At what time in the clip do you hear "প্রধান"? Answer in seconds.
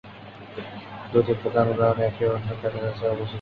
1.41-1.65